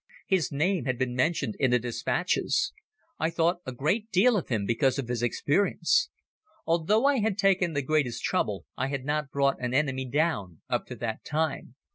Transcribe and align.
His 0.25 0.51
name 0.51 0.85
had 0.85 0.97
been 0.97 1.13
mentioned 1.13 1.53
in 1.59 1.69
the 1.69 1.77
dispatches. 1.77 2.73
I 3.19 3.29
thought 3.29 3.59
a 3.67 3.71
great 3.71 4.09
deal 4.09 4.35
of 4.35 4.47
him 4.47 4.65
because 4.65 4.97
of 4.97 5.07
his 5.09 5.21
experience. 5.21 6.09
Although 6.65 7.05
I 7.05 7.19
had 7.19 7.37
taken 7.37 7.73
the 7.73 7.83
greatest 7.83 8.23
trouble, 8.23 8.65
I 8.75 8.87
had 8.87 9.05
not 9.05 9.29
brought 9.29 9.61
an 9.61 9.75
enemy 9.75 10.09
down 10.09 10.61
up 10.67 10.87
to 10.87 10.95
that 10.95 11.23
time. 11.23 11.75